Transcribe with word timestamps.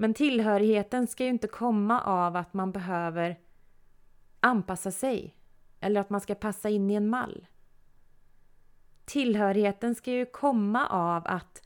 Men 0.00 0.14
tillhörigheten 0.14 1.06
ska 1.06 1.24
ju 1.24 1.30
inte 1.30 1.48
komma 1.48 2.00
av 2.00 2.36
att 2.36 2.54
man 2.54 2.72
behöver 2.72 3.38
anpassa 4.40 4.90
sig 4.90 5.36
eller 5.80 6.00
att 6.00 6.10
man 6.10 6.20
ska 6.20 6.34
passa 6.34 6.68
in 6.68 6.90
i 6.90 6.94
en 6.94 7.08
mall. 7.08 7.46
Tillhörigheten 9.04 9.94
ska 9.94 10.10
ju 10.10 10.26
komma 10.26 10.88
av 10.88 11.22
att 11.26 11.62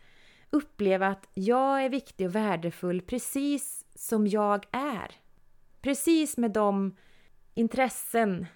uppleva 0.50 1.08
att 1.08 1.28
jag 1.34 1.84
är 1.84 1.88
viktig 1.88 2.26
och 2.26 2.34
värdefull 2.34 3.00
precis 3.00 3.84
som 3.94 4.26
jag 4.26 4.66
är. 4.70 5.14
Precis 5.80 6.36
med 6.36 6.50
de 6.50 6.96
intressen, 7.54 8.46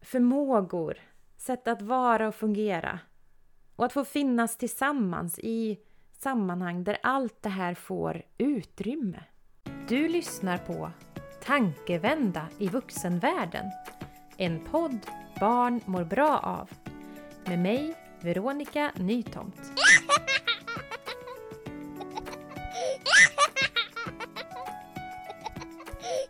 förmågor, 0.00 0.98
sätt 1.36 1.68
att 1.68 1.82
vara 1.82 2.28
och 2.28 2.34
fungera. 2.34 2.98
Och 3.76 3.84
att 3.84 3.92
få 3.92 4.04
finnas 4.04 4.56
tillsammans 4.56 5.38
i 5.38 5.78
sammanhang 6.20 6.84
där 6.84 6.98
allt 7.02 7.42
det 7.42 7.48
här 7.48 7.74
får 7.74 8.22
utrymme. 8.38 9.24
Du 9.88 10.08
lyssnar 10.08 10.58
på 10.58 10.90
Tankevända 11.44 12.48
i 12.58 12.68
vuxenvärlden. 12.68 13.66
En 14.36 14.60
podd 14.64 14.98
barn 15.40 15.80
mår 15.84 16.04
bra 16.04 16.38
av. 16.38 16.70
Med 17.44 17.58
mig, 17.58 17.94
Veronica 18.20 18.92
Nytomt. 18.96 19.72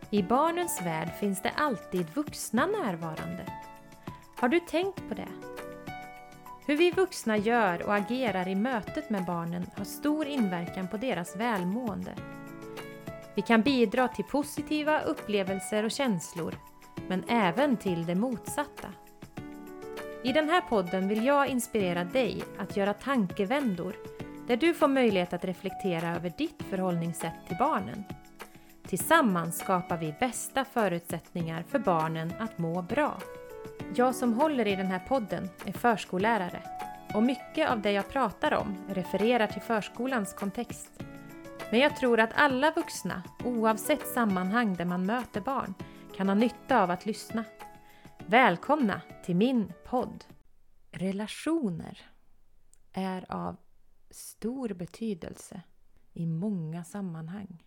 I 0.09 0.23
barnens 0.23 0.81
värld 0.81 1.09
finns 1.19 1.41
det 1.41 1.49
alltid 1.49 2.05
vuxna 2.15 2.65
närvarande. 2.65 3.45
Har 4.37 4.49
du 4.49 4.59
tänkt 4.59 5.09
på 5.09 5.15
det? 5.15 5.46
Hur 6.67 6.77
vi 6.77 6.91
vuxna 6.91 7.37
gör 7.37 7.85
och 7.85 7.95
agerar 7.95 8.47
i 8.47 8.55
mötet 8.55 9.09
med 9.09 9.25
barnen 9.25 9.65
har 9.75 9.85
stor 9.85 10.25
inverkan 10.25 10.87
på 10.87 10.97
deras 10.97 11.35
välmående. 11.35 12.15
Vi 13.35 13.41
kan 13.41 13.61
bidra 13.61 14.07
till 14.07 14.25
positiva 14.25 15.01
upplevelser 15.01 15.83
och 15.83 15.91
känslor, 15.91 16.55
men 17.07 17.23
även 17.27 17.77
till 17.77 18.05
det 18.05 18.15
motsatta. 18.15 18.87
I 20.23 20.33
den 20.33 20.49
här 20.49 20.61
podden 20.61 21.07
vill 21.07 21.25
jag 21.25 21.47
inspirera 21.47 22.03
dig 22.03 22.43
att 22.57 22.77
göra 22.77 22.93
tankevändor 22.93 23.95
där 24.47 24.57
du 24.57 24.73
får 24.73 24.87
möjlighet 24.87 25.33
att 25.33 25.45
reflektera 25.45 26.15
över 26.15 26.33
ditt 26.37 26.63
förhållningssätt 26.69 27.47
till 27.47 27.57
barnen. 27.57 28.03
Tillsammans 28.87 29.57
skapar 29.57 29.97
vi 29.97 30.15
bästa 30.19 30.65
förutsättningar 30.65 31.63
för 31.69 31.79
barnen 31.79 32.33
att 32.39 32.57
må 32.57 32.81
bra. 32.81 33.17
Jag 33.95 34.15
som 34.15 34.33
håller 34.33 34.67
i 34.67 34.75
den 34.75 34.87
här 34.87 34.99
podden 34.99 35.49
är 35.65 35.71
förskollärare 35.71 36.63
och 37.13 37.23
mycket 37.23 37.69
av 37.69 37.81
det 37.81 37.91
jag 37.91 38.09
pratar 38.09 38.53
om 38.53 38.77
refererar 38.89 39.47
till 39.47 39.61
förskolans 39.61 40.33
kontext. 40.33 41.03
Men 41.71 41.79
jag 41.79 41.97
tror 41.97 42.19
att 42.19 42.29
alla 42.33 42.71
vuxna, 42.71 43.23
oavsett 43.43 44.07
sammanhang 44.07 44.75
där 44.75 44.85
man 44.85 45.05
möter 45.05 45.41
barn, 45.41 45.73
kan 46.15 46.27
ha 46.27 46.35
nytta 46.35 46.83
av 46.83 46.91
att 46.91 47.05
lyssna. 47.05 47.43
Välkomna 48.25 49.01
till 49.25 49.35
min 49.35 49.73
podd! 49.85 50.25
Relationer 50.91 52.01
är 52.93 53.25
av 53.31 53.57
stor 54.09 54.69
betydelse 54.69 55.61
i 56.13 56.25
många 56.25 56.83
sammanhang. 56.83 57.63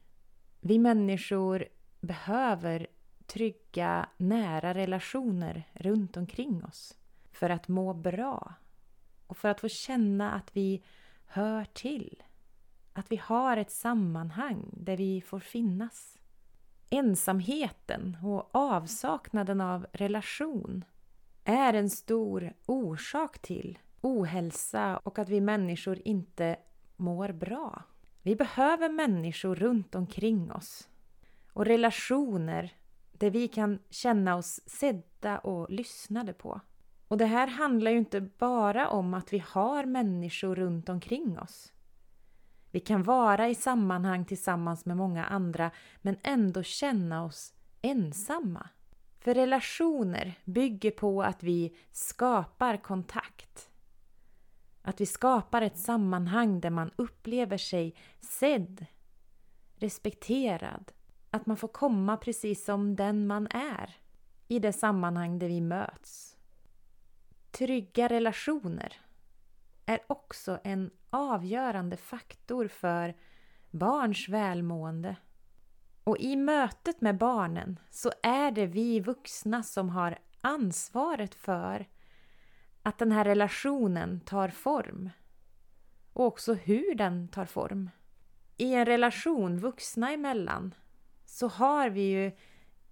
Vi 0.61 0.79
människor 0.79 1.65
behöver 2.01 2.87
trygga, 3.33 4.09
nära 4.17 4.75
relationer 4.75 5.69
runt 5.73 6.17
omkring 6.17 6.65
oss 6.65 6.97
för 7.33 7.51
att 7.51 7.69
må 7.69 7.95
bra 7.95 8.55
och 9.27 9.37
för 9.37 9.49
att 9.49 9.61
få 9.61 9.69
känna 9.69 10.33
att 10.33 10.57
vi 10.57 10.83
hör 11.27 11.65
till. 11.65 12.23
Att 12.93 13.13
vi 13.13 13.17
har 13.17 13.57
ett 13.57 13.71
sammanhang 13.71 14.71
där 14.73 14.97
vi 14.97 15.21
får 15.21 15.41
finnas. 15.41 16.19
Ensamheten 16.91 18.17
och 18.23 18.51
avsaknaden 18.53 19.61
av 19.61 19.87
relation 19.93 20.85
är 21.45 21.75
en 21.75 21.91
stor 21.91 22.53
orsak 22.67 23.39
till 23.39 23.79
ohälsa 24.01 24.97
och 24.97 25.19
att 25.19 25.29
vi 25.29 25.41
människor 25.41 25.99
inte 26.05 26.57
mår 26.97 27.33
bra. 27.33 27.83
Vi 28.23 28.37
behöver 28.37 28.89
människor 28.89 29.55
runt 29.55 29.95
omkring 29.95 30.53
oss 30.53 30.89
och 31.53 31.67
relationer 31.67 32.73
där 33.21 33.31
vi 33.31 33.49
kan 33.49 33.79
känna 33.91 34.37
oss 34.37 34.61
sedda 34.67 35.39
och 35.39 35.71
lyssnade 35.71 36.33
på. 36.33 36.61
Och 37.09 37.19
det 37.19 37.27
här 37.27 37.47
handlar 37.47 37.91
ju 37.91 37.99
inte 37.99 38.21
bara 38.21 38.89
om 38.89 39.15
att 39.15 39.33
vi 39.33 39.39
har 39.39 39.85
människor 39.85 40.55
runt 40.55 40.89
omkring 40.89 41.39
oss. 41.39 41.73
Vi 42.71 42.81
kan 42.81 43.03
vara 43.03 43.49
i 43.49 43.55
sammanhang 43.55 44.25
tillsammans 44.25 44.87
med 44.87 44.97
många 44.97 45.25
andra 45.25 45.71
men 46.03 46.17
ändå 46.23 46.63
känna 46.63 47.25
oss 47.25 47.55
ensamma. 47.83 48.69
För 49.19 49.35
relationer 49.35 50.35
bygger 50.45 50.91
på 50.91 51.23
att 51.23 51.43
vi 51.43 51.77
skapar 51.93 52.77
kontakt. 52.77 53.71
Att 54.83 55.01
vi 55.01 55.07
skapar 55.07 55.63
ett 55.63 55.79
sammanhang 55.79 56.61
där 56.61 56.71
man 56.71 56.91
upplever 56.97 57.59
sig 57.59 57.95
sedd, 58.21 58.87
respekterad 59.77 60.93
att 61.31 61.47
man 61.47 61.57
får 61.57 61.69
komma 61.69 62.17
precis 62.17 62.65
som 62.65 62.97
den 62.97 63.27
man 63.27 63.47
är 63.51 63.97
i 64.49 64.59
det 64.59 64.73
sammanhang 64.73 65.39
där 65.39 65.49
vi 65.49 65.61
möts. 65.61 66.37
Trygga 67.51 68.09
relationer 68.09 69.01
är 69.87 70.01
också 70.07 70.59
en 70.65 70.91
avgörande 71.11 71.97
faktor 71.97 72.69
för 72.69 73.17
barns 73.71 74.29
välmående. 74.29 75.17
Och 76.05 76.19
i 76.19 76.37
mötet 76.37 77.01
med 77.01 77.19
barnen 77.19 77.79
så 77.91 78.13
är 78.23 78.51
det 78.51 78.67
vi 78.67 79.01
vuxna 79.01 79.63
som 79.63 79.89
har 79.89 80.19
ansvaret 80.41 81.35
för 81.35 81.89
att 82.83 82.99
den 82.99 83.13
här 83.13 83.25
relationen 83.25 84.21
tar 84.21 84.49
form. 84.49 85.11
Och 86.13 86.25
också 86.25 86.55
hur 86.55 86.95
den 86.95 87.29
tar 87.29 87.45
form. 87.45 87.91
I 88.57 88.75
en 88.75 88.87
relation 88.87 89.59
vuxna 89.59 90.13
emellan 90.13 90.75
så 91.31 91.49
har 91.49 91.91
vi 91.91 92.03
ju 92.03 92.33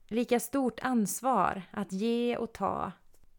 lika 0.07 0.41
stort 0.41 0.81
ansvar 0.83 1.63
att 1.71 1.93
ge 1.93 2.37
och 2.37 2.53
ta 2.53 2.93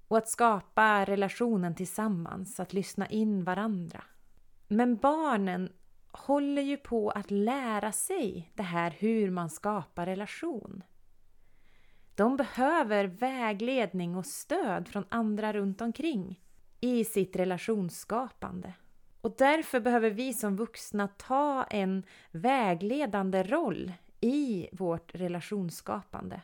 och 0.07 0.17
att 0.17 0.29
skapa 0.29 1.05
relationen 1.05 1.75
tillsammans, 1.75 2.59
att 2.59 2.73
lyssna 2.73 3.07
in 3.07 3.43
varandra. 3.43 4.03
Men 4.67 4.95
barnen 4.95 5.71
håller 6.11 6.61
ju 6.61 6.77
på 6.77 7.09
att 7.09 7.31
lära 7.31 7.91
sig 7.91 8.51
det 8.55 8.63
här 8.63 8.95
hur 8.99 9.31
man 9.31 9.49
skapar 9.49 10.05
relation. 10.05 10.83
De 12.15 12.37
behöver 12.37 13.05
vägledning 13.05 14.15
och 14.15 14.25
stöd 14.25 14.87
från 14.87 15.05
andra 15.09 15.53
runt 15.53 15.81
omkring 15.81 16.39
i 16.79 17.05
sitt 17.05 17.35
relationsskapande. 17.35 18.73
Och 19.21 19.35
därför 19.37 19.79
behöver 19.79 20.09
vi 20.09 20.33
som 20.33 20.55
vuxna 20.55 21.07
ta 21.07 21.63
en 21.63 22.03
vägledande 22.31 23.43
roll 23.43 23.93
i 24.21 24.69
vårt 24.71 25.15
relationsskapande. 25.15 26.41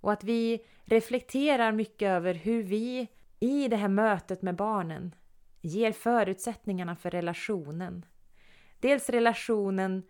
Och 0.00 0.12
att 0.12 0.24
vi 0.24 0.64
reflekterar 0.84 1.72
mycket 1.72 2.06
över 2.06 2.34
hur 2.34 2.62
vi 2.62 3.08
i 3.40 3.68
det 3.68 3.76
här 3.76 3.88
mötet 3.88 4.42
med 4.42 4.56
barnen 4.56 5.14
ger 5.60 5.92
förutsättningarna 5.92 6.96
för 6.96 7.10
relationen. 7.10 8.06
Dels 8.80 9.10
relationen 9.10 10.02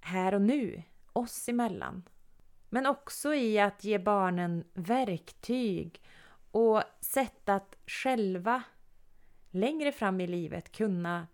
här 0.00 0.34
och 0.34 0.42
nu, 0.42 0.82
oss 1.12 1.48
emellan. 1.48 2.02
Men 2.68 2.86
också 2.86 3.34
i 3.34 3.58
att 3.58 3.84
ge 3.84 3.98
barnen 3.98 4.64
verktyg 4.74 6.02
och 6.50 6.82
sätt 7.00 7.48
att 7.48 7.76
själva 7.86 8.62
längre 9.50 9.92
fram 9.92 10.20
i 10.20 10.26
livet 10.26 10.72
kunna 10.72 11.26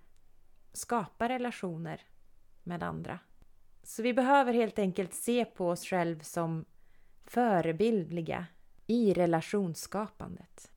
skapa 0.72 1.28
relationer 1.28 2.00
med 2.62 2.82
andra. 2.82 3.18
Så 3.88 4.02
vi 4.02 4.14
behöver 4.14 4.52
helt 4.52 4.78
enkelt 4.78 5.14
se 5.14 5.44
på 5.44 5.68
oss 5.68 5.84
själva 5.84 6.22
som 6.22 6.64
förebildliga 7.24 8.46
i 8.86 9.14
relationsskapandet. 9.14 10.70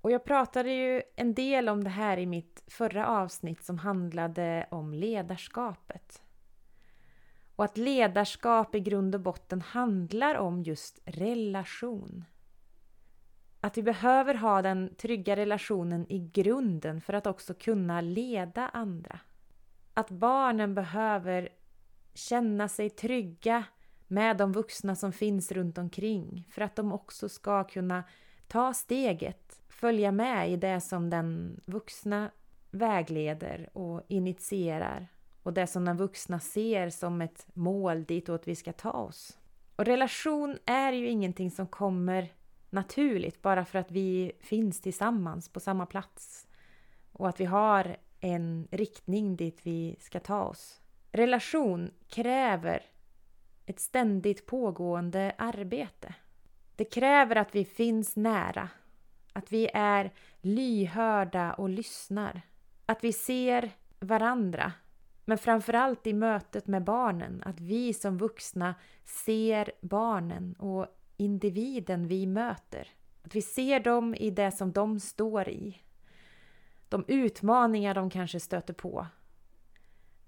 Och 0.00 0.10
jag 0.10 0.24
pratade 0.24 0.70
ju 0.70 1.02
en 1.16 1.34
del 1.34 1.68
om 1.68 1.84
det 1.84 1.90
här 1.90 2.16
i 2.16 2.26
mitt 2.26 2.62
förra 2.66 3.06
avsnitt 3.06 3.64
som 3.64 3.78
handlade 3.78 4.66
om 4.70 4.94
ledarskapet. 4.94 6.22
Och 7.56 7.64
att 7.64 7.78
ledarskap 7.78 8.74
i 8.74 8.80
grund 8.80 9.14
och 9.14 9.20
botten 9.20 9.60
handlar 9.60 10.34
om 10.34 10.62
just 10.62 11.00
relation. 11.04 12.24
Att 13.60 13.78
vi 13.78 13.82
behöver 13.82 14.34
ha 14.34 14.62
den 14.62 14.94
trygga 14.94 15.36
relationen 15.36 16.06
i 16.12 16.18
grunden 16.18 17.00
för 17.00 17.12
att 17.12 17.26
också 17.26 17.54
kunna 17.54 18.00
leda 18.00 18.68
andra. 18.68 19.20
Att 19.94 20.10
barnen 20.10 20.74
behöver 20.74 21.48
känna 22.28 22.68
sig 22.68 22.90
trygga 22.90 23.64
med 24.06 24.36
de 24.36 24.52
vuxna 24.52 24.96
som 24.96 25.12
finns 25.12 25.52
runt 25.52 25.78
omkring 25.78 26.48
för 26.50 26.62
att 26.62 26.76
de 26.76 26.92
också 26.92 27.28
ska 27.28 27.64
kunna 27.64 28.04
ta 28.48 28.74
steget, 28.74 29.62
följa 29.68 30.12
med 30.12 30.50
i 30.50 30.56
det 30.56 30.80
som 30.80 31.10
den 31.10 31.60
vuxna 31.66 32.30
vägleder 32.70 33.68
och 33.72 34.02
initierar 34.08 35.08
och 35.42 35.52
det 35.52 35.66
som 35.66 35.84
den 35.84 35.96
vuxna 35.96 36.40
ser 36.40 36.90
som 36.90 37.20
ett 37.20 37.46
mål 37.54 38.04
ditåt 38.04 38.48
vi 38.48 38.56
ska 38.56 38.72
ta 38.72 38.90
oss. 38.90 39.38
Och 39.76 39.84
relation 39.84 40.58
är 40.66 40.92
ju 40.92 41.08
ingenting 41.08 41.50
som 41.50 41.66
kommer 41.66 42.32
naturligt 42.70 43.42
bara 43.42 43.64
för 43.64 43.78
att 43.78 43.90
vi 43.90 44.32
finns 44.40 44.80
tillsammans 44.80 45.48
på 45.48 45.60
samma 45.60 45.86
plats 45.86 46.46
och 47.12 47.28
att 47.28 47.40
vi 47.40 47.44
har 47.44 47.96
en 48.20 48.68
riktning 48.70 49.36
dit 49.36 49.60
vi 49.62 49.96
ska 50.00 50.20
ta 50.20 50.44
oss. 50.44 50.80
Relation 51.12 51.90
kräver 52.08 52.82
ett 53.66 53.80
ständigt 53.80 54.46
pågående 54.46 55.34
arbete. 55.38 56.14
Det 56.76 56.84
kräver 56.84 57.36
att 57.36 57.54
vi 57.54 57.64
finns 57.64 58.16
nära, 58.16 58.68
att 59.32 59.52
vi 59.52 59.70
är 59.74 60.12
lyhörda 60.40 61.52
och 61.52 61.68
lyssnar, 61.68 62.42
att 62.86 63.04
vi 63.04 63.12
ser 63.12 63.70
varandra 64.00 64.72
men 65.30 65.38
framförallt 65.38 66.06
i 66.06 66.12
mötet 66.12 66.66
med 66.66 66.84
barnen, 66.84 67.42
att 67.46 67.60
vi 67.60 67.94
som 67.94 68.18
vuxna 68.18 68.74
ser 69.04 69.72
barnen 69.80 70.54
och 70.54 70.86
individen 71.16 72.08
vi 72.08 72.26
möter. 72.26 72.88
Att 73.22 73.34
vi 73.34 73.42
ser 73.42 73.80
dem 73.80 74.14
i 74.14 74.30
det 74.30 74.52
som 74.52 74.72
de 74.72 75.00
står 75.00 75.48
i. 75.48 75.78
De 76.88 77.04
utmaningar 77.08 77.94
de 77.94 78.10
kanske 78.10 78.40
stöter 78.40 78.74
på. 78.74 79.06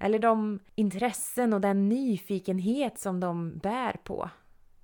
Eller 0.03 0.19
de 0.19 0.59
intressen 0.75 1.53
och 1.53 1.61
den 1.61 1.89
nyfikenhet 1.89 2.99
som 2.99 3.21
de 3.21 3.59
bär 3.59 3.93
på. 4.05 4.31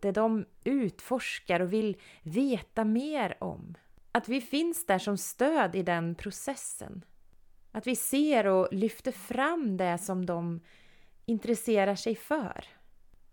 Det 0.00 0.12
de 0.12 0.44
utforskar 0.64 1.60
och 1.60 1.72
vill 1.72 1.96
veta 2.22 2.84
mer 2.84 3.36
om. 3.40 3.74
Att 4.12 4.28
vi 4.28 4.40
finns 4.40 4.86
där 4.86 4.98
som 4.98 5.16
stöd 5.16 5.74
i 5.74 5.82
den 5.82 6.14
processen. 6.14 7.04
Att 7.72 7.86
vi 7.86 7.96
ser 7.96 8.46
och 8.46 8.68
lyfter 8.72 9.12
fram 9.12 9.76
det 9.76 9.98
som 9.98 10.26
de 10.26 10.60
intresserar 11.26 11.94
sig 11.94 12.16
för. 12.16 12.64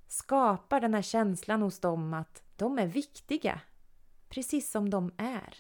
Skapar 0.08 0.82
den 0.82 0.94
här 0.94 1.02
känslan 1.02 1.62
hos 1.62 1.80
dem 1.80 2.14
att 2.14 2.44
de 2.56 2.80
är 2.80 2.88
viktiga, 2.88 3.62
precis 4.30 4.72
som 4.72 4.90
de 4.90 5.12
är. 5.18 5.58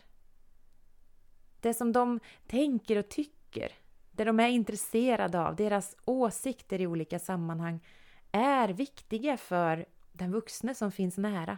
Det 1.60 1.74
som 1.74 1.92
de 1.92 2.20
tänker 2.48 2.98
och 2.98 3.10
tycker, 3.10 3.72
det 4.16 4.24
de 4.24 4.40
är 4.40 4.48
intresserade 4.48 5.40
av, 5.40 5.56
deras 5.56 5.96
åsikter 6.06 6.82
i 6.82 6.88
olika 6.88 7.20
sammanhang 7.20 7.80
är 8.32 8.70
viktiga 8.70 9.38
för 9.38 9.86
den 10.12 10.32
vuxne 10.32 10.76
som 10.76 10.92
finns 10.92 11.18
nära. 11.18 11.58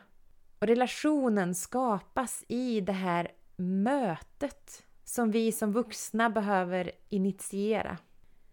Och 0.59 0.67
relationen 0.67 1.55
skapas 1.55 2.43
i 2.47 2.81
det 2.81 2.93
här 2.93 3.31
mötet 3.55 4.83
som 5.03 5.31
vi 5.31 5.51
som 5.51 5.71
vuxna 5.71 6.29
behöver 6.29 6.91
initiera. 7.09 7.97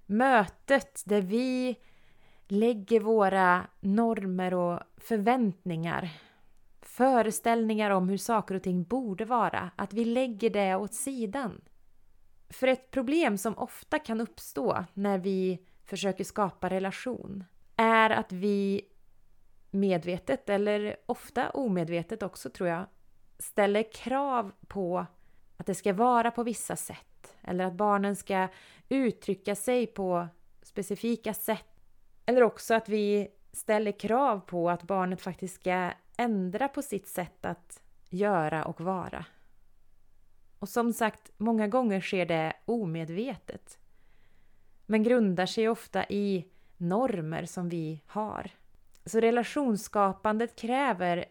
Mötet 0.06 1.03
där 1.06 1.21
vi 1.21 1.77
lägger 2.49 3.01
våra 3.01 3.67
normer 3.81 4.55
och 4.55 4.81
förväntningar, 4.97 6.11
föreställningar 6.83 7.91
om 7.91 8.09
hur 8.09 8.17
saker 8.17 8.55
och 8.55 8.62
ting 8.62 8.85
borde 8.85 9.25
vara, 9.25 9.71
att 9.77 9.93
vi 9.93 10.05
lägger 10.05 10.51
det 10.51 10.77
åt 10.77 10.95
sidan. 10.95 11.61
För 12.55 12.67
ett 12.67 12.91
problem 12.91 13.39
som 13.39 13.59
ofta 13.59 13.99
kan 13.99 14.21
uppstå 14.21 14.85
när 14.95 15.19
vi 15.19 15.67
försöker 15.85 16.25
skapa 16.25 16.71
relation 16.71 17.45
är 17.77 18.11
att 18.11 18.33
vi 18.33 18.83
medvetet, 19.71 20.49
eller 20.49 20.97
ofta 21.06 21.51
omedvetet 21.51 22.23
också 22.23 22.51
tror 22.51 22.69
jag, 22.69 22.85
ställer 23.39 23.93
krav 23.93 24.53
på 24.69 25.06
att 25.56 25.67
det 25.67 25.75
ska 25.75 25.93
vara 25.93 26.31
på 26.31 26.43
vissa 26.43 26.77
sätt 26.77 27.37
eller 27.43 27.65
att 27.65 27.75
barnen 27.75 28.17
ska 28.17 28.49
uttrycka 28.89 29.55
sig 29.55 29.87
på 29.87 30.29
specifika 30.62 31.35
sätt. 31.35 31.81
Eller 32.27 32.43
också 32.43 32.75
att 32.75 32.89
vi 32.89 33.29
ställer 33.53 33.93
krav 33.93 34.41
på 34.41 34.71
att 34.71 34.83
barnet 34.83 35.21
faktiskt 35.21 35.55
ska 35.55 35.91
ändra 36.17 36.69
på 36.69 36.83
sitt 36.83 37.09
sätt 37.09 37.45
att 37.45 37.81
göra 38.11 38.65
och 38.65 38.81
vara. 38.81 39.25
Och 40.59 40.69
som 40.69 40.93
sagt, 40.93 41.31
många 41.37 41.69
gånger 41.69 42.01
sker 42.01 42.27
det 42.27 42.53
omedvetet. 42.65 43.79
Men 44.87 45.03
grundar 45.03 45.47
sig 45.47 45.69
ofta 45.69 46.05
i 46.05 46.45
normer 46.77 47.45
som 47.45 47.69
vi 47.69 48.01
har. 48.06 48.51
Så 49.05 49.21
relationsskapandet 49.21 50.56
kräver 50.56 51.25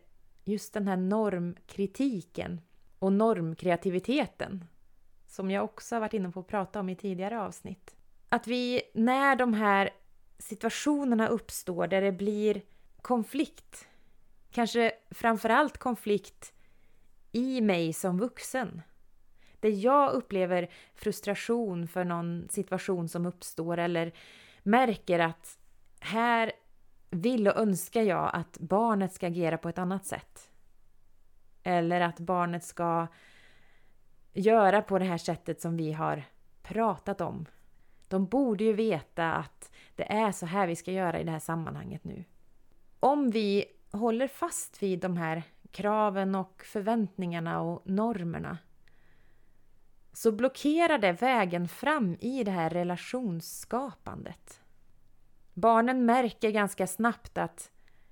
just 0.44 0.74
den 0.74 0.88
här 0.88 0.98
normkritiken 0.98 2.62
och 3.00 3.14
normkreativiteten 3.14 4.66
som 5.34 5.52
jag 5.52 5.64
också 5.64 5.96
har 5.96 6.00
varit 6.00 6.14
inne 6.14 6.32
på 6.32 6.40
att 6.40 6.48
prata 6.48 6.80
om 6.80 6.90
i 6.90 6.96
tidigare 6.96 7.42
avsnitt. 7.42 7.96
Att 8.30 8.48
vi, 8.48 8.82
när 8.94 9.36
de 9.36 9.54
här 9.54 9.90
situationerna 10.38 11.28
uppstår 11.28 11.88
där 11.88 12.02
det 12.02 12.12
blir 12.12 12.62
konflikt, 13.02 13.88
kanske 14.52 14.92
framförallt 15.12 15.78
konflikt 15.78 16.54
i 17.32 17.62
mig 17.62 17.94
som 17.94 18.18
vuxen, 18.18 18.82
där 19.64 19.86
jag 19.86 20.14
upplever 20.14 20.70
frustration 20.96 21.88
för 21.88 22.04
någon 22.04 22.48
situation 22.50 23.10
som 23.10 23.26
uppstår 23.26 23.78
eller 23.78 24.12
märker 24.64 25.20
att 25.20 25.58
här 26.00 26.52
vill 27.10 27.48
och 27.48 27.58
önskar 27.58 28.02
jag 28.02 28.30
att 28.34 28.58
barnet 28.60 29.14
ska 29.14 29.28
agera 29.28 29.58
på 29.58 29.70
ett 29.70 29.78
annat 29.78 30.06
sätt. 30.06 30.50
Eller 31.64 32.02
att 32.02 32.20
barnet 32.20 32.64
ska 32.64 33.08
göra 34.34 34.82
på 34.82 35.00
det 35.00 35.06
här 35.06 35.18
sättet 35.18 35.62
som 35.62 35.78
vi 35.78 35.92
har 35.92 36.24
pratat 36.64 37.22
om. 37.22 37.46
De 38.08 38.26
borde 38.26 38.64
ju 38.64 38.74
veta 38.74 39.34
att 39.34 39.72
det 39.96 40.12
är 40.12 40.32
så 40.32 40.46
här 40.46 40.68
vi 40.68 40.76
ska 40.76 40.92
göra 40.92 41.20
i 41.20 41.24
det 41.24 41.32
här 41.32 41.40
sammanhanget 41.40 42.04
nu. 42.04 42.24
Om 43.00 43.32
vi 43.32 43.66
håller 43.92 44.28
fast 44.28 44.84
vid 44.84 45.00
de 45.00 45.18
här 45.18 45.44
kraven 45.72 46.36
och 46.36 46.64
förväntningarna 46.66 47.62
och 47.62 47.82
normerna 47.90 48.58
så 50.14 50.32
blockerar 50.32 50.98
det 50.98 51.12
vägen 51.12 51.68
fram 51.68 52.18
i 52.20 52.44
det 52.44 52.52
här 52.52 52.70
relationsskapandet. 52.70 54.62
Barnen 55.54 56.06
märker 56.06 56.52
ganska 56.52 56.88
snabbt 56.88 57.38
att 57.38 57.72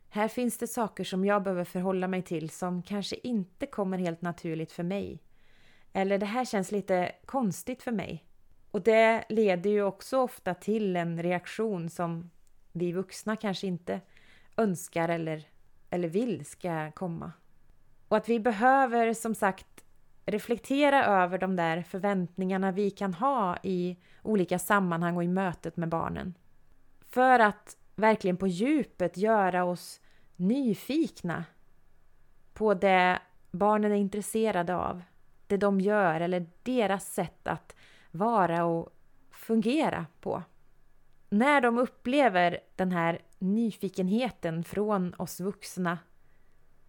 här 0.10 0.28
finns 0.28 0.58
det 0.58 0.68
saker 0.68 1.04
som 1.04 1.26
jag 1.26 1.44
behöver 1.44 1.64
förhålla 1.64 2.08
mig 2.08 2.22
till 2.22 2.50
som 2.50 2.84
kanske 2.84 3.16
inte 3.24 3.66
kommer 3.66 3.98
helt 3.98 4.22
naturligt 4.22 4.72
för 4.72 4.84
mig. 4.84 5.24
Eller 5.94 6.18
det 6.18 6.26
här 6.26 6.46
känns 6.46 6.72
lite 6.72 7.12
konstigt 7.26 7.84
för 7.84 7.92
mig. 7.92 8.26
Och 8.72 8.82
det 8.82 9.24
leder 9.30 9.70
ju 9.70 9.84
också 9.84 10.18
ofta 10.18 10.54
till 10.54 10.96
en 10.96 11.24
reaktion 11.24 11.90
som 11.90 12.30
vi 12.72 12.92
vuxna 12.92 13.36
kanske 13.36 13.68
inte 13.68 14.02
önskar 14.58 15.10
eller, 15.10 15.48
eller 15.90 16.08
vill 16.08 16.46
ska 16.46 16.92
komma. 16.92 17.32
Och 18.08 18.18
att 18.18 18.30
vi 18.30 18.40
behöver 18.40 19.14
som 19.14 19.36
sagt 19.36 19.84
reflektera 20.26 21.06
över 21.06 21.38
de 21.38 21.56
där 21.56 21.82
förväntningarna 21.82 22.72
vi 22.72 22.90
kan 22.90 23.14
ha 23.14 23.58
i 23.64 23.98
olika 24.22 24.60
sammanhang 24.60 25.18
och 25.18 25.24
i 25.24 25.28
mötet 25.28 25.78
med 25.78 25.90
barnen. 25.90 26.34
För 27.10 27.40
att 27.40 27.78
verkligen 27.96 28.38
på 28.38 28.48
djupet 28.48 29.18
göra 29.18 29.64
oss 29.64 30.02
nyfikna 30.36 31.46
på 32.54 32.74
det 32.74 33.20
barnen 33.52 33.92
är 33.92 33.96
intresserade 33.96 34.76
av, 34.76 35.02
det 35.48 35.58
de 35.58 35.82
gör 35.82 36.22
eller 36.22 36.46
deras 36.64 37.14
sätt 37.14 37.48
att 37.48 37.76
vara 38.12 38.66
och 38.66 38.90
fungera 39.32 40.06
på. 40.22 40.44
När 41.30 41.62
de 41.62 41.78
upplever 41.78 42.60
den 42.76 42.92
här 42.92 43.22
nyfikenheten 43.40 44.64
från 44.64 45.14
oss 45.18 45.40
vuxna 45.40 46.00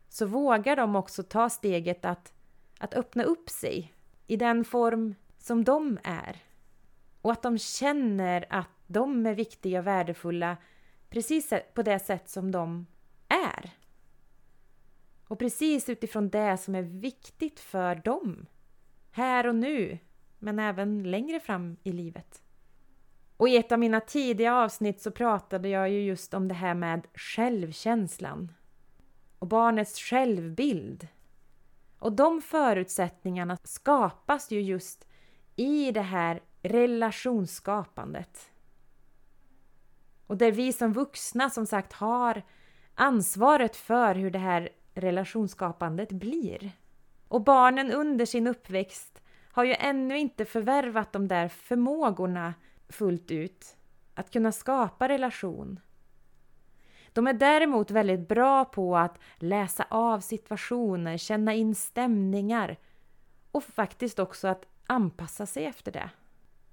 så 0.09 0.27
vågar 0.27 0.77
de 0.77 0.97
också 0.97 1.23
ta 1.23 1.51
steget 1.51 2.05
att, 2.05 2.33
att 2.83 2.95
öppna 2.95 3.23
upp 3.23 3.51
sig 3.51 3.93
i 4.27 4.37
den 4.37 4.65
form 4.65 5.15
som 5.39 5.65
de 5.65 5.99
är. 6.05 6.43
Och 7.23 7.33
att 7.33 7.43
de 7.43 7.59
känner 7.59 8.47
att 8.51 8.69
de 8.87 9.27
är 9.27 9.35
viktiga 9.35 9.79
och 9.79 9.87
värdefulla 9.87 10.57
precis 11.11 11.53
på 11.75 11.83
det 11.83 11.99
sätt 11.99 12.29
som 12.29 12.51
de 12.51 12.87
är. 13.29 13.71
Och 15.29 15.39
precis 15.39 15.89
utifrån 15.89 16.29
det 16.29 16.57
som 16.57 16.75
är 16.75 16.83
viktigt 16.83 17.61
för 17.61 17.95
dem. 17.95 18.47
Här 19.11 19.47
och 19.47 19.55
nu, 19.55 19.99
men 20.39 20.59
även 20.59 21.11
längre 21.11 21.41
fram 21.41 21.77
i 21.83 21.93
livet. 21.93 22.43
Och 23.37 23.49
i 23.49 23.57
ett 23.57 23.73
av 23.73 23.79
mina 23.79 24.01
tidiga 24.01 24.55
avsnitt 24.55 25.01
så 25.01 25.11
pratade 25.11 25.69
jag 25.69 25.91
ju 25.91 26.01
just 26.03 26.35
om 26.35 26.49
det 26.49 26.55
här 26.55 26.75
med 26.75 27.07
självkänslan 27.15 28.53
och 29.39 29.47
barnets 29.47 30.01
självbild. 30.01 31.09
Och 32.03 32.13
de 32.13 32.43
förutsättningarna 32.43 33.59
skapas 33.65 34.51
ju 34.51 34.61
just 34.61 35.09
i 35.57 35.93
det 35.93 36.03
här 36.03 36.43
relationsskapandet. 36.63 38.51
Och 40.27 40.37
där 40.37 40.53
vi 40.53 40.73
som 40.73 40.93
vuxna 40.93 41.51
som 41.51 41.67
sagt 41.67 41.93
har 41.93 42.43
ansvaret 42.95 43.77
för 43.77 44.15
hur 44.15 44.31
det 44.31 44.39
här 44.39 44.69
relationsskapandet 44.95 46.13
blir. 46.13 46.73
Och 47.29 47.45
barnen 47.45 47.93
under 47.93 48.27
sin 48.27 48.47
uppväxt 48.47 49.23
har 49.53 49.65
ju 49.65 49.75
ännu 49.75 50.19
inte 50.19 50.45
förvärvat 50.45 51.13
de 51.13 51.29
där 51.29 51.49
förmågorna 51.49 52.55
fullt 52.89 53.31
ut. 53.31 53.77
att 54.15 54.31
kunna 54.31 54.53
skapa 54.53 55.09
relation. 55.09 55.81
De 57.13 57.27
är 57.27 57.33
däremot 57.33 57.91
väldigt 57.91 58.29
bra 58.29 58.65
på 58.65 58.97
att 58.97 59.19
läsa 59.37 59.87
av 59.89 60.21
situationer, 60.21 61.17
känna 61.17 61.55
in 61.55 61.75
stämningar 61.75 62.77
och 63.53 63.65
faktiskt 63.65 64.19
också 64.19 64.49
att 64.49 64.67
anpassa 64.87 65.47
sig 65.47 65.65
efter 65.65 65.93
det. 65.93 66.11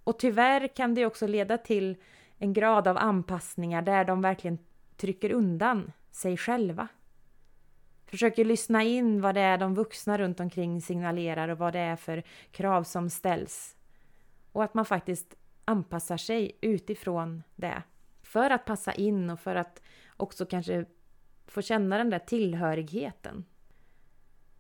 Och 0.04 0.20
tyvärr 0.20 0.68
kan 0.68 0.96
det 0.96 1.06
också 1.06 1.28
leda 1.28 1.58
till 1.58 1.98
en 2.38 2.54
grad 2.54 2.88
av 2.88 2.98
anpassningar 2.98 3.82
där 3.82 4.06
de 4.06 4.22
verkligen 4.22 4.58
trycker 4.98 5.32
undan 5.32 5.92
sig 6.12 6.38
själva. 6.38 6.88
Försöker 8.06 8.46
lyssna 8.46 8.84
in 8.84 9.22
vad 9.22 9.36
det 9.36 9.42
är 9.42 9.58
de 9.58 9.76
vuxna 9.76 10.18
runt 10.18 10.40
omkring 10.40 10.82
signalerar 10.82 11.50
och 11.50 11.58
vad 11.58 11.74
det 11.74 11.80
är 11.80 11.96
för 11.96 12.24
krav 12.52 12.84
som 12.84 13.10
ställs. 13.10 13.76
Och 14.52 14.64
att 14.64 14.74
man 14.74 14.86
faktiskt 14.86 15.36
anpassar 15.66 16.18
sig 16.18 16.58
utifrån 16.62 17.44
det. 17.56 17.84
För 18.30 18.50
att 18.50 18.66
passa 18.66 18.94
in 18.94 19.30
och 19.30 19.40
för 19.40 19.56
att 19.56 19.82
också 20.18 20.46
kanske 20.46 20.86
få 21.48 21.62
känna 21.62 21.98
den 21.98 22.10
där 22.10 22.20
tillhörigheten. 22.20 23.46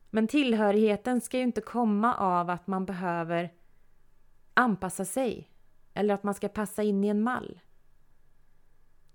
Men 0.09 0.27
tillhörigheten 0.27 1.21
ska 1.21 1.37
ju 1.37 1.43
inte 1.43 1.61
komma 1.61 2.15
av 2.15 2.49
att 2.49 2.67
man 2.67 2.85
behöver 2.85 3.53
anpassa 4.53 5.05
sig 5.05 5.49
eller 5.93 6.13
att 6.13 6.23
man 6.23 6.33
ska 6.33 6.49
passa 6.49 6.83
in 6.83 7.03
i 7.03 7.07
en 7.07 7.21
mall. 7.21 7.59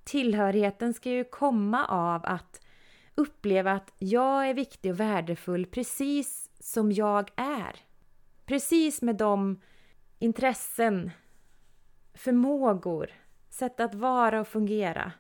Tillhörigheten 0.05 0.95
ska 0.95 1.11
ju 1.11 1.25
komma 1.25 1.87
av 1.87 2.21
att 2.25 2.61
uppleva 3.15 3.73
att 3.73 3.93
jag 3.99 4.49
är 4.49 4.55
viktig 4.55 4.91
och 4.91 5.01
värdefull 5.01 5.67
precis 5.67 6.51
som 6.59 6.93
jag 6.93 7.31
är. 7.37 7.77
Precis 8.47 9.03
med 9.03 9.17
de 9.17 9.61
intressen, 10.19 11.11
förmågor, 12.15 13.11
sätt 13.55 13.81
att 13.81 13.95
vara 13.95 14.41
och 14.41 14.49
fungera. 14.49 15.13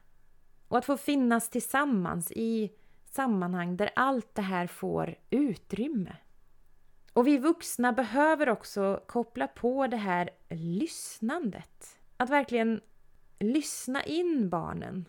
Och 0.68 0.78
att 0.78 0.84
få 0.84 0.96
finnas 0.96 1.50
tillsammans 1.50 2.32
i 2.32 2.72
sammanhang 3.04 3.76
där 3.76 3.90
allt 3.96 4.34
det 4.34 4.42
här 4.42 4.66
får 4.66 5.14
utrymme. 5.30 6.16
Och 7.12 7.26
vi 7.26 7.38
vuxna 7.38 7.92
behöver 7.92 8.48
också 8.48 9.00
koppla 9.06 9.46
på 9.46 9.86
det 9.86 9.96
här 9.96 10.30
lyssnandet. 10.48 11.98
Att 12.16 12.30
verkligen 12.30 12.80
lyssna 13.38 14.04
in 14.04 14.48
barnen. 14.48 15.08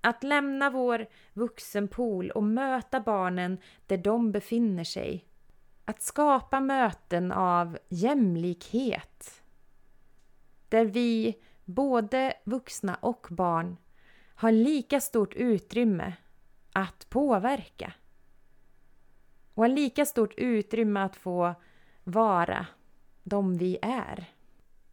Att 0.00 0.22
lämna 0.22 0.70
vår 0.70 1.06
vuxenpool 1.32 2.30
och 2.30 2.42
möta 2.42 3.00
barnen 3.00 3.58
där 3.86 3.96
de 3.96 4.32
befinner 4.32 4.84
sig. 4.84 5.24
Att 5.84 6.02
skapa 6.02 6.60
möten 6.60 7.32
av 7.32 7.78
jämlikhet. 7.88 9.42
Där 10.68 10.84
vi, 10.84 11.36
både 11.66 12.34
vuxna 12.44 12.94
och 12.94 13.26
barn, 13.30 13.76
har 14.34 14.52
lika 14.52 15.00
stort 15.00 15.34
utrymme 15.34 16.12
att 16.72 17.10
påverka. 17.10 17.92
Och 19.54 19.62
har 19.62 19.68
lika 19.68 20.06
stort 20.06 20.34
utrymme 20.36 21.00
att 21.00 21.16
få 21.16 21.54
vara 22.04 22.66
de 23.22 23.58
vi 23.58 23.78
är. 23.82 24.30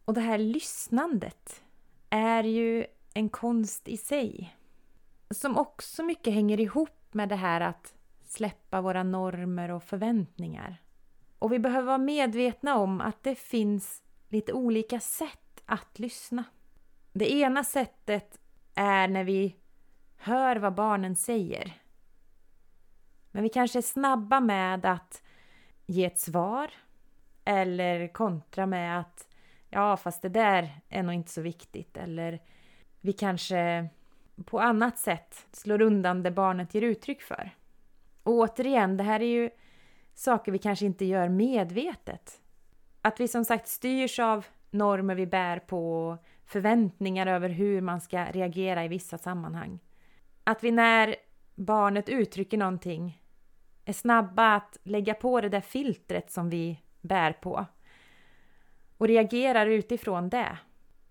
Och 0.04 0.14
det 0.14 0.20
här 0.20 0.38
lyssnandet 0.38 1.62
är 2.10 2.44
ju 2.44 2.86
en 3.14 3.28
konst 3.28 3.88
i 3.88 3.96
sig. 3.96 4.56
Som 5.30 5.56
också 5.56 6.02
mycket 6.02 6.34
hänger 6.34 6.60
ihop 6.60 7.14
med 7.14 7.28
det 7.28 7.36
här 7.36 7.60
att 7.60 7.94
släppa 8.24 8.80
våra 8.80 9.02
normer 9.02 9.70
och 9.70 9.84
förväntningar. 9.84 10.76
Och 11.38 11.52
vi 11.52 11.58
behöver 11.58 11.86
vara 11.86 11.98
medvetna 11.98 12.76
om 12.76 13.00
att 13.00 13.22
det 13.22 13.34
finns 13.34 14.02
lite 14.28 14.52
olika 14.52 15.00
sätt 15.00 15.62
att 15.66 15.98
lyssna. 15.98 16.44
Det 17.16 17.32
ena 17.32 17.64
sättet 17.64 18.40
är 18.74 19.08
när 19.08 19.24
vi 19.24 19.56
hör 20.16 20.56
vad 20.56 20.74
barnen 20.74 21.16
säger. 21.16 21.72
Men 23.30 23.42
vi 23.42 23.48
kanske 23.48 23.78
är 23.78 23.82
snabba 23.82 24.40
med 24.40 24.84
att 24.84 25.22
ge 25.86 26.04
ett 26.04 26.18
svar 26.18 26.70
eller 27.44 28.08
kontra 28.08 28.66
med 28.66 29.00
att 29.00 29.28
ja, 29.70 29.96
fast 29.96 30.22
det 30.22 30.28
där 30.28 30.80
är 30.88 31.02
nog 31.02 31.14
inte 31.14 31.30
så 31.30 31.40
viktigt. 31.40 31.96
Eller 31.96 32.42
vi 33.00 33.12
kanske 33.12 33.88
på 34.44 34.60
annat 34.60 34.98
sätt 34.98 35.46
slår 35.52 35.82
undan 35.82 36.22
det 36.22 36.30
barnet 36.30 36.74
ger 36.74 36.82
uttryck 36.82 37.22
för. 37.22 37.50
Och 38.22 38.32
återigen, 38.32 38.96
det 38.96 39.04
här 39.04 39.20
är 39.20 39.26
ju 39.26 39.50
saker 40.14 40.52
vi 40.52 40.58
kanske 40.58 40.86
inte 40.86 41.04
gör 41.04 41.28
medvetet. 41.28 42.40
Att 43.02 43.20
vi 43.20 43.28
som 43.28 43.44
sagt 43.44 43.68
styrs 43.68 44.18
av 44.18 44.46
normer 44.70 45.14
vi 45.14 45.26
bär 45.26 45.58
på, 45.58 46.18
förväntningar 46.46 47.26
över 47.26 47.48
hur 47.48 47.80
man 47.80 48.00
ska 48.00 48.24
reagera 48.24 48.84
i 48.84 48.88
vissa 48.88 49.18
sammanhang. 49.18 49.78
Att 50.44 50.64
vi 50.64 50.70
när 50.70 51.16
barnet 51.54 52.08
uttrycker 52.08 52.58
någonting 52.58 53.22
är 53.84 53.92
snabba 53.92 54.54
att 54.54 54.78
lägga 54.82 55.14
på 55.14 55.40
det 55.40 55.48
där 55.48 55.60
filtret 55.60 56.30
som 56.30 56.50
vi 56.50 56.80
bär 57.00 57.32
på 57.32 57.66
och 58.98 59.08
reagerar 59.08 59.66
utifrån 59.66 60.28
det. 60.28 60.58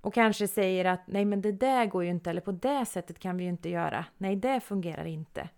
Och 0.02 0.14
kanske 0.14 0.48
säger 0.48 0.86
att 0.86 1.08
nej 1.08 1.26
men 1.26 1.42
det 1.42 1.52
där 1.52 1.86
går 1.86 2.04
ju 2.04 2.10
inte 2.10 2.30
eller 2.30 2.42
på 2.42 2.52
det 2.52 2.86
sättet 2.86 3.20
kan 3.20 3.38
vi 3.38 3.44
ju 3.44 3.50
inte 3.50 3.70
göra. 3.70 4.06
Nej, 4.18 4.36
det 4.36 4.60
fungerar 4.60 5.06
inte. 5.06 5.50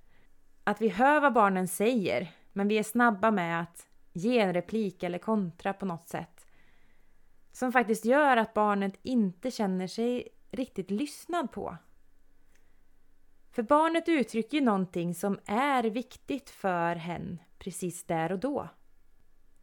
Att 0.64 0.82
vi 0.82 0.90
hör 0.90 1.22
vad 1.22 1.34
barnen 1.34 1.68
säger 1.68 2.32
men 2.54 2.68
vi 2.68 2.78
är 2.78 2.84
snabba 2.84 3.32
med 3.32 3.62
att 3.62 3.88
ge 4.14 4.40
en 4.40 4.54
replik 4.54 5.04
eller 5.04 5.18
kontra 5.18 5.74
på 5.74 5.86
något 5.86 6.08
sätt. 6.08 6.35
Som 7.56 7.72
faktiskt 7.72 8.06
gör 8.06 8.38
att 8.38 8.54
barnet 8.54 9.00
inte 9.04 9.52
känner 9.52 9.88
sig 9.88 10.28
riktigt 10.52 10.92
lyssnad 10.92 11.52
på. 11.52 11.78
För 13.52 13.64
barnet 13.64 14.10
uttrycker 14.10 14.58
ju 14.58 14.64
någonting 14.64 15.16
som 15.16 15.40
är 15.46 15.84
viktigt 15.84 16.50
för 16.50 16.96
hen 16.96 17.40
precis 17.58 18.04
där 18.04 18.32
och 18.32 18.40
då. 18.40 18.70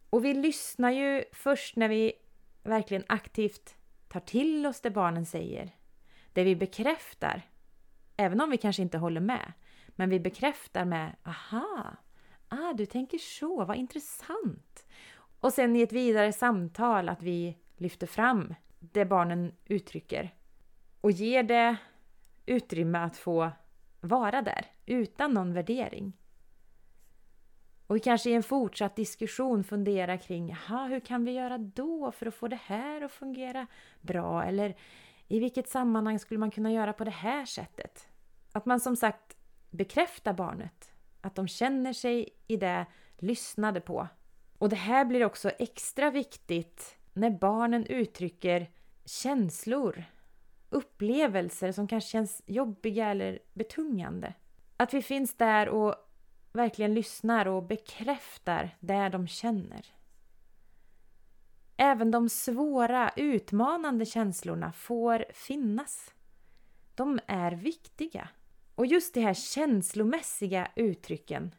Och 0.09 0.25
vi 0.25 0.33
lyssnar 0.33 0.91
ju 0.91 1.23
först 1.33 1.75
när 1.75 1.89
vi 1.89 2.13
verkligen 2.63 3.03
aktivt 3.07 3.75
tar 4.07 4.19
till 4.19 4.65
oss 4.65 4.81
det 4.81 4.91
barnen 4.91 5.25
säger. 5.25 5.75
Det 6.33 6.43
vi 6.43 6.55
bekräftar, 6.55 7.41
även 8.17 8.41
om 8.41 8.49
vi 8.49 8.57
kanske 8.57 8.81
inte 8.81 8.97
håller 8.97 9.21
med. 9.21 9.53
Men 9.87 10.09
vi 10.09 10.19
bekräftar 10.19 10.85
med 10.85 11.15
aha, 11.23 11.95
ah, 12.47 12.73
du 12.73 12.85
tänker 12.85 13.17
så, 13.17 13.65
vad 13.65 13.77
intressant. 13.77 14.85
Och 15.39 15.53
sen 15.53 15.75
i 15.75 15.81
ett 15.81 15.93
vidare 15.93 16.33
samtal 16.33 17.09
att 17.09 17.21
vi 17.21 17.57
lyfter 17.77 18.07
fram 18.07 18.55
det 18.79 19.05
barnen 19.05 19.51
uttrycker 19.65 20.35
och 21.01 21.11
ger 21.11 21.43
det 21.43 21.77
utrymme 22.45 22.97
att 22.97 23.17
få 23.17 23.51
vara 24.01 24.41
där 24.41 24.65
utan 24.85 25.33
någon 25.33 25.53
värdering. 25.53 26.13
Och 27.87 27.95
vi 27.95 27.99
kanske 27.99 28.29
i 28.29 28.33
en 28.33 28.43
fortsatt 28.43 28.95
diskussion 28.95 29.63
funderar 29.63 30.17
kring 30.17 30.49
Jaha, 30.49 30.87
hur 30.87 30.99
kan 30.99 31.25
vi 31.25 31.31
göra 31.31 31.57
då 31.57 32.11
för 32.11 32.25
att 32.25 32.35
få 32.35 32.47
det 32.47 32.59
här 32.65 33.01
att 33.01 33.11
fungera 33.11 33.67
bra? 34.01 34.43
Eller 34.43 34.75
i 35.27 35.39
vilket 35.39 35.69
sammanhang 35.69 36.19
skulle 36.19 36.37
man 36.39 36.51
kunna 36.51 36.71
göra 36.71 36.93
på 36.93 37.03
det 37.03 37.11
här 37.11 37.45
sättet? 37.45 38.07
Att 38.51 38.65
man 38.65 38.79
som 38.79 38.95
sagt 38.95 39.37
bekräftar 39.69 40.33
barnet. 40.33 40.91
Att 41.21 41.35
de 41.35 41.47
känner 41.47 41.93
sig 41.93 42.29
i 42.47 42.57
det 42.57 42.85
lyssnade 43.17 43.81
på. 43.81 44.07
Och 44.57 44.69
det 44.69 44.75
här 44.75 45.05
blir 45.05 45.25
också 45.25 45.49
extra 45.49 46.11
viktigt 46.11 46.97
när 47.13 47.29
barnen 47.29 47.85
uttrycker 47.85 48.69
känslor, 49.05 50.03
upplevelser 50.69 51.71
som 51.71 51.87
kanske 51.87 52.09
känns 52.09 52.41
jobbiga 52.45 53.07
eller 53.07 53.39
betungande. 53.53 54.33
Att 54.77 54.93
vi 54.93 55.01
finns 55.01 55.37
där 55.37 55.69
och 55.69 55.95
verkligen 56.53 56.93
lyssnar 56.93 57.47
och 57.47 57.63
bekräftar 57.63 58.77
det 58.79 59.09
de 59.09 59.27
känner. 59.27 59.85
Även 61.77 62.11
de 62.11 62.29
svåra, 62.29 63.11
utmanande 63.15 64.05
känslorna 64.05 64.71
får 64.71 65.25
finnas. 65.33 66.13
De 66.95 67.19
är 67.27 67.51
viktiga. 67.51 68.29
Och 68.75 68.85
just 68.85 69.13
de 69.13 69.21
här 69.21 69.33
känslomässiga 69.33 70.71
uttrycken 70.75 71.55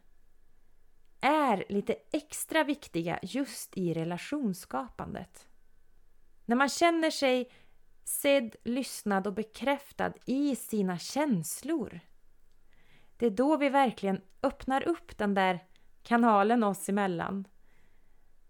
är 1.25 1.65
lite 1.69 1.95
extra 2.11 2.63
viktiga 2.63 3.19
just 3.21 3.77
i 3.77 3.93
relationsskapandet. 3.93 5.47
När 6.45 6.55
man 6.55 6.69
känner 6.69 7.11
sig 7.11 7.51
sedd, 8.03 8.55
lyssnad 8.63 9.27
och 9.27 9.33
bekräftad 9.33 10.13
i 10.25 10.55
sina 10.55 10.97
känslor 10.97 11.99
det 13.17 13.25
är 13.25 13.29
då 13.29 13.57
vi 13.57 13.69
verkligen 13.69 14.21
öppnar 14.43 14.87
upp 14.87 15.17
den 15.17 15.33
där 15.33 15.59
kanalen 16.03 16.63
oss 16.63 16.89
emellan. 16.89 17.47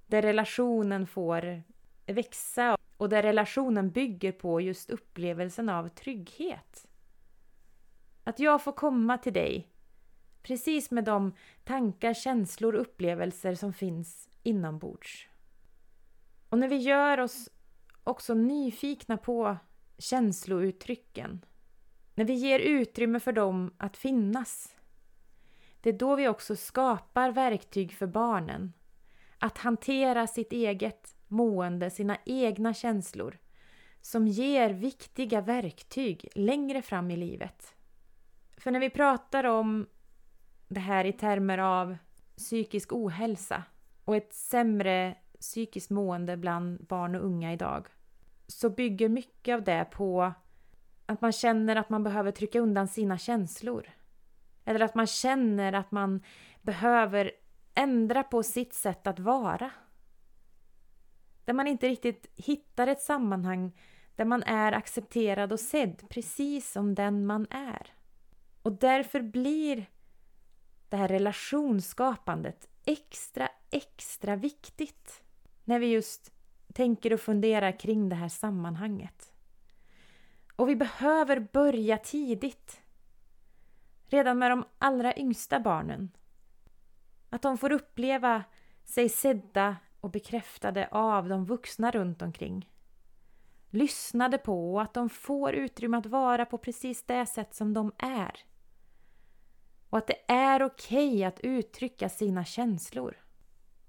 Där 0.06 0.22
relationen 0.22 1.08
får 1.08 1.64
växa 2.06 2.78
och 2.98 3.10
där 3.10 3.24
relationen 3.24 3.92
bygger 3.92 4.32
på 4.32 4.62
just 4.62 4.90
upplevelsen 4.90 5.70
av 5.70 5.88
trygghet. 5.88 6.88
Att 8.24 8.40
jag 8.40 8.64
får 8.64 8.72
komma 8.72 9.18
till 9.18 9.34
dig 9.34 9.68
precis 10.46 10.92
med 10.92 11.04
de 11.04 11.34
tankar, 11.64 12.14
känslor 12.14 12.76
och 12.76 12.82
upplevelser 12.82 13.56
som 13.56 13.74
finns 13.74 14.30
inombords. 14.44 15.28
Och 16.50 16.60
när 16.60 16.68
vi 16.68 16.76
gör 16.76 17.20
oss 17.20 17.50
också 18.04 18.34
nyfikna 18.34 19.18
på 19.18 19.58
känslouttrycken, 19.98 21.46
när 22.16 22.26
vi 22.26 22.34
ger 22.34 22.60
utrymme 22.60 23.20
för 23.20 23.32
dem 23.32 23.74
att 23.78 23.98
finnas, 23.98 24.76
det 25.82 25.90
är 25.90 25.94
då 25.94 26.16
vi 26.16 26.28
också 26.28 26.56
skapar 26.56 27.32
verktyg 27.32 27.94
för 27.94 28.08
barnen 28.08 28.74
att 29.40 29.58
hantera 29.58 30.28
sitt 30.28 30.54
eget 30.54 31.16
mående, 31.28 31.90
sina 31.90 32.18
egna 32.26 32.74
känslor 32.74 33.38
som 34.02 34.28
ger 34.28 34.70
viktiga 34.70 35.42
verktyg 35.42 36.30
längre 36.36 36.82
fram 36.82 37.12
i 37.12 37.18
livet. 37.18 37.76
För 38.58 38.72
när 38.72 38.80
vi 38.80 38.90
pratar 38.90 39.44
om 39.44 39.88
det 40.68 40.80
här 40.80 41.06
i 41.06 41.14
termer 41.14 41.58
av 41.58 41.98
psykisk 42.38 42.94
ohälsa 42.94 43.64
och 44.06 44.16
ett 44.16 44.34
sämre 44.34 45.16
psykiskt 45.40 45.90
mående 45.90 46.38
bland 46.38 46.86
barn 46.86 47.16
och 47.16 47.26
unga 47.26 47.54
idag 47.54 47.88
så 48.48 48.70
bygger 48.70 49.10
mycket 49.10 49.56
av 49.56 49.64
det 49.64 49.86
på 49.92 50.34
att 51.06 51.22
man 51.22 51.32
känner 51.32 51.76
att 51.76 51.90
man 51.90 52.04
behöver 52.04 52.32
trycka 52.32 52.60
undan 52.60 52.88
sina 52.88 53.18
känslor. 53.18 53.90
Eller 54.66 54.80
att 54.80 54.96
man 54.96 55.08
känner 55.08 55.74
att 55.74 55.92
man 55.92 56.24
behöver 56.62 57.32
ändra 57.74 58.24
på 58.24 58.44
sitt 58.44 58.74
sätt 58.74 59.08
att 59.08 59.20
vara. 59.20 59.72
Där 61.46 61.54
man 61.54 61.68
inte 61.68 61.88
riktigt 61.88 62.32
hittar 62.36 62.88
ett 62.88 63.02
sammanhang 63.02 63.72
där 64.16 64.26
man 64.26 64.44
är 64.44 64.72
accepterad 64.72 65.52
och 65.52 65.60
sedd 65.60 66.10
precis 66.10 66.72
som 66.72 66.96
den 66.96 67.26
man 67.26 67.48
är. 67.50 67.94
Och 68.62 68.72
därför 68.72 69.22
blir 69.22 69.86
det 70.90 70.98
här 70.98 71.08
relationsskapandet 71.08 72.68
extra, 72.86 73.50
extra 73.72 74.36
viktigt 74.36 75.24
när 75.64 75.80
vi 75.80 75.88
just 75.88 76.32
tänker 76.74 77.14
och 77.14 77.20
funderar 77.20 77.80
kring 77.80 78.10
det 78.10 78.16
här 78.16 78.30
sammanhanget. 78.30 79.34
Och 80.56 80.70
vi 80.70 80.76
behöver 80.76 81.40
börja 81.40 81.98
tidigt. 81.98 82.82
Redan 84.08 84.40
med 84.40 84.52
de 84.52 84.66
allra 84.78 85.18
yngsta 85.18 85.60
barnen. 85.60 86.12
Att 87.30 87.42
de 87.42 87.58
får 87.58 87.72
uppleva 87.72 88.44
sig 88.84 89.10
sedda 89.10 89.76
och 90.02 90.12
bekräftade 90.12 90.88
av 90.92 91.30
de 91.30 91.46
vuxna 91.46 91.92
runt 91.92 92.22
omkring. 92.22 92.70
Lyssnade 93.70 94.38
på 94.38 94.74
och 94.74 94.82
att 94.82 94.94
de 94.94 95.10
får 95.10 95.54
utrymme 95.54 95.98
att 95.98 96.06
vara 96.06 96.46
på 96.46 96.58
precis 96.58 97.04
det 97.04 97.26
sätt 97.26 97.56
som 97.56 97.74
de 97.74 97.92
är. 97.98 98.40
Och 99.96 100.00
att 100.00 100.08
det 100.08 100.34
är 100.34 100.64
okej 100.64 101.10
okay 101.10 101.24
att 101.24 101.40
uttrycka 101.40 102.10
sina 102.10 102.46
känslor. 102.46 103.18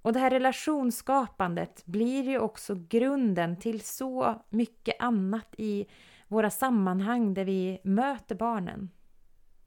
Och 0.03 0.13
det 0.13 0.19
här 0.19 0.31
relationsskapandet 0.31 1.87
blir 1.87 2.23
ju 2.23 2.39
också 2.39 2.75
grunden 2.89 3.57
till 3.57 3.81
så 3.81 4.43
mycket 4.49 4.97
annat 4.99 5.55
i 5.59 5.87
våra 6.29 6.51
sammanhang 6.51 7.35
där 7.35 7.45
vi 7.45 7.81
möter 7.85 8.35
barnen. 8.35 8.91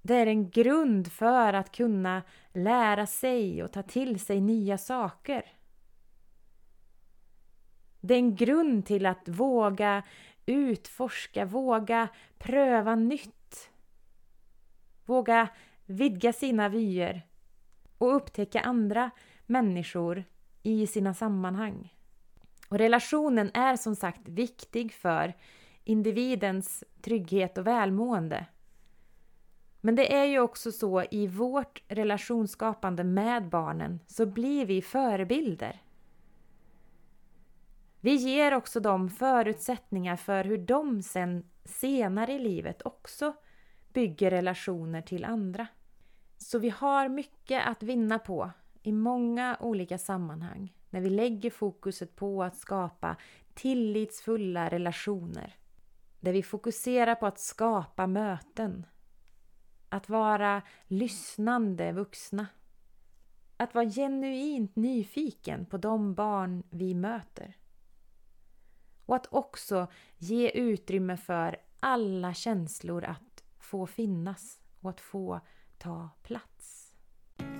Det 0.01 0.15
är 0.15 0.27
en 0.27 0.49
grund 0.49 1.11
för 1.11 1.53
att 1.53 1.71
kunna 1.71 2.23
lära 2.53 3.05
sig 3.05 3.63
och 3.63 3.71
ta 3.71 3.83
till 3.83 4.19
sig 4.19 4.41
nya 4.41 4.77
saker. 4.77 5.45
Det 7.99 8.13
är 8.13 8.19
en 8.19 8.35
grund 8.35 8.85
till 8.85 9.05
att 9.05 9.27
våga 9.27 10.03
utforska, 10.45 11.45
våga 11.45 12.07
pröva 12.37 12.95
nytt. 12.95 13.69
Våga 15.05 15.49
vidga 15.89 16.33
sina 16.33 16.69
vyer 16.69 17.21
och 17.97 18.15
upptäcka 18.15 18.61
andra 18.61 19.11
människor 19.45 20.23
i 20.63 20.87
sina 20.87 21.13
sammanhang. 21.13 21.93
Och 22.69 22.77
relationen 22.77 23.51
är 23.53 23.75
som 23.75 23.95
sagt 23.95 24.27
viktig 24.27 24.93
för 24.93 25.33
individens 25.83 26.83
trygghet 27.01 27.57
och 27.57 27.67
välmående. 27.67 28.45
Men 29.81 29.95
det 29.95 30.15
är 30.15 30.25
ju 30.25 30.39
också 30.39 30.71
så 30.71 31.03
i 31.11 31.27
vårt 31.27 31.83
relationsskapande 31.87 33.03
med 33.03 33.49
barnen 33.49 33.99
så 34.07 34.25
blir 34.25 34.65
vi 34.65 34.81
förebilder. 34.81 35.81
Vi 37.99 38.15
ger 38.15 38.53
också 38.53 38.79
dem 38.79 39.09
förutsättningar 39.09 40.15
för 40.15 40.43
hur 40.43 40.57
de 40.57 41.01
sen 41.01 41.49
senare 41.65 42.33
i 42.33 42.39
livet 42.39 42.81
också 42.85 43.33
bygger 43.93 44.31
relationer 44.31 45.01
till 45.01 45.25
andra. 45.25 45.67
Så 46.41 46.59
vi 46.59 46.69
har 46.69 47.09
mycket 47.09 47.67
att 47.67 47.83
vinna 47.83 48.19
på 48.19 48.51
i 48.83 48.91
många 48.91 49.57
olika 49.59 49.97
sammanhang 49.97 50.73
när 50.89 51.01
vi 51.01 51.09
lägger 51.09 51.49
fokuset 51.49 52.15
på 52.15 52.43
att 52.43 52.57
skapa 52.57 53.15
tillitsfulla 53.53 54.69
relationer. 54.69 55.55
Där 56.19 56.33
vi 56.33 56.43
fokuserar 56.43 57.15
på 57.15 57.25
att 57.25 57.39
skapa 57.39 58.07
möten. 58.07 58.85
Att 59.89 60.09
vara 60.09 60.61
lyssnande 60.87 61.91
vuxna. 61.91 62.47
Att 63.57 63.75
vara 63.75 63.89
genuint 63.89 64.75
nyfiken 64.75 65.65
på 65.65 65.77
de 65.77 66.13
barn 66.13 66.63
vi 66.69 66.93
möter. 66.93 67.57
Och 69.05 69.15
att 69.15 69.27
också 69.33 69.87
ge 70.17 70.49
utrymme 70.49 71.17
för 71.17 71.57
alla 71.79 72.33
känslor 72.33 73.03
att 73.03 73.43
få 73.59 73.87
finnas 73.87 74.59
och 74.81 74.89
att 74.89 75.01
få 75.01 75.41
ta 75.79 76.09
plats. 76.23 76.93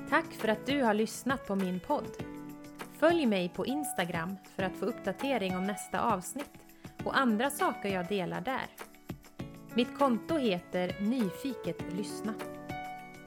Tack 0.10 0.34
för 0.34 0.48
att 0.48 0.66
du 0.66 0.84
har 0.84 0.94
lyssnat 0.94 1.48
på 1.48 1.56
min 1.56 1.80
podd. 1.80 2.24
Följ 2.94 3.26
mig 3.26 3.50
på 3.50 3.66
Instagram 3.66 4.36
för 4.56 4.64
att 4.64 4.76
få 4.76 4.86
uppdatering 4.86 5.58
om 5.58 5.64
nästa 5.64 6.02
avsnitt 6.02 6.68
och 7.04 7.18
andra 7.18 7.50
saker 7.50 7.90
jag 7.90 8.08
delar 8.08 8.42
där. 8.42 8.68
Mitt 9.74 9.98
konto 9.98 10.38
heter 10.38 11.02
Nyfiket 11.02 11.94
lyssna. 11.94 12.34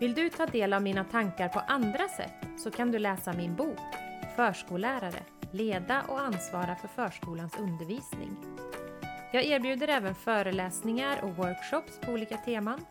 Vill 0.01 0.15
du 0.15 0.31
ta 0.31 0.47
del 0.47 0.73
av 0.73 0.83
mina 0.83 1.05
tankar 1.05 1.49
på 1.49 1.61
andra 1.61 2.09
sätt 2.09 2.61
så 2.65 2.71
kan 2.71 2.93
du 2.93 2.99
läsa 2.99 3.33
min 3.33 3.57
bok 3.57 3.79
Förskollärare 4.37 5.23
leda 5.51 6.03
och 6.09 6.21
ansvara 6.21 6.77
för 6.77 6.89
förskolans 6.89 7.59
undervisning. 7.59 8.37
Jag 9.33 9.45
erbjuder 9.45 9.89
även 9.89 10.15
föreläsningar 10.15 11.25
och 11.25 11.37
workshops 11.37 12.01
på 12.01 12.13
olika 12.13 12.37
teman, 12.37 12.85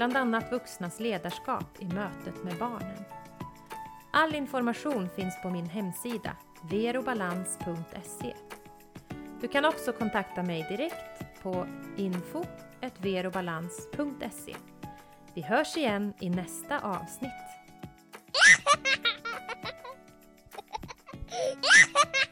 bland 0.00 0.16
annat 0.16 0.52
vuxnas 0.52 1.00
ledarskap 1.00 1.64
i 1.78 1.84
mötet 1.84 2.44
med 2.44 2.56
barnen. 2.58 3.04
All 4.10 4.34
information 4.34 5.08
finns 5.16 5.42
på 5.42 5.50
min 5.50 5.66
hemsida 5.66 6.36
verobalans.se. 6.70 8.34
Du 9.40 9.48
kan 9.48 9.64
också 9.64 9.92
kontakta 9.92 10.42
mig 10.42 10.66
direkt 10.68 11.42
på 11.42 11.66
info.verobalans.se. 11.96 14.56
Vi 15.34 15.42
hörs 15.42 15.76
igen 15.76 16.12
i 16.20 16.30
nästa 16.30 16.80
avsnitt. 16.80 17.30